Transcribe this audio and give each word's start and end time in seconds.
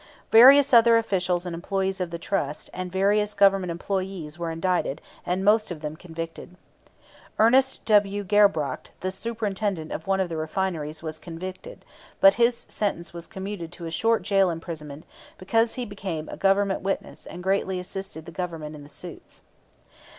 Various 0.31 0.73
other 0.73 0.97
officials 0.97 1.45
and 1.45 1.53
employees 1.53 2.01
of 2.01 2.09
the 2.09 2.17
Trust, 2.17 2.71
and 2.73 2.91
various 2.91 3.35
Government 3.35 3.69
employees, 3.69 4.39
were 4.39 4.49
indicted, 4.49 4.99
and 5.27 5.45
most 5.45 5.69
of 5.69 5.81
them 5.81 5.95
convicted. 5.95 6.55
Ernest 7.37 7.85
W. 7.85 8.23
Gerbracht, 8.23 8.93
the 9.01 9.11
superintendent 9.11 9.91
of 9.91 10.07
one 10.07 10.19
of 10.19 10.27
the 10.27 10.37
refineries, 10.37 11.03
was 11.03 11.19
convicted, 11.19 11.85
but 12.19 12.33
his 12.33 12.65
sentence 12.67 13.13
was 13.13 13.27
commuted 13.27 13.71
to 13.73 13.85
a 13.85 13.91
short 13.91 14.23
jail 14.23 14.49
imprisonment, 14.49 15.05
because 15.37 15.75
he 15.75 15.85
became 15.85 16.27
a 16.29 16.35
Government 16.35 16.81
witness 16.81 17.27
and 17.27 17.43
greatly 17.43 17.79
assisted 17.79 18.25
the 18.25 18.31
Government 18.31 18.75
in 18.75 18.81
the 18.81 18.89
suits. 18.89 19.43